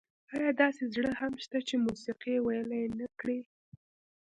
ایا 0.35 0.51
داسې 0.61 0.83
زړه 0.93 1.11
هم 1.21 1.33
شته 1.43 1.59
چې 1.67 1.75
موسيقي 1.85 2.29
یې 2.37 2.43
ویلي 2.45 2.83
نه 2.99 3.05
کړي؟ 3.19 3.39